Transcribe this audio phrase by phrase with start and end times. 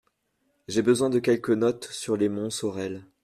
[0.67, 3.05] J’ai besoin de quelques notes sur les Montsorel.